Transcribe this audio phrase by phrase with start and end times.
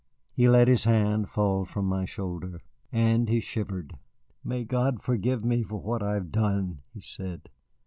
[0.33, 3.99] He let his hand fall from my shoulder, and he shivered.
[4.43, 7.49] "May God forgive me for what I have done!" he said.